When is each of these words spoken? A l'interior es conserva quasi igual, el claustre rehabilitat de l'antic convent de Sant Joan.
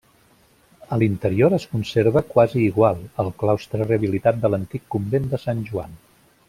A 0.95 0.97
l'interior 1.01 1.55
es 1.57 1.67
conserva 1.73 2.25
quasi 2.31 2.63
igual, 2.71 3.05
el 3.25 3.31
claustre 3.43 3.89
rehabilitat 3.91 4.45
de 4.47 4.55
l'antic 4.55 4.89
convent 4.97 5.33
de 5.35 5.43
Sant 5.49 5.67
Joan. 5.71 5.99